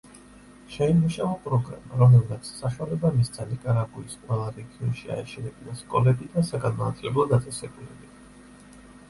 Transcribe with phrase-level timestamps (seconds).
[0.75, 8.13] შეიმუშავა პროგრამა, რომელმაც საშუალება მისცა ნიაკრაგუის ყველა რეგიონში აეშენებინა სკოლები და საგანმანათლებლო დაწესებულებები.